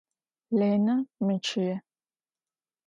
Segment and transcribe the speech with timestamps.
[0.57, 0.95] Lêne
[1.25, 1.73] meççıê.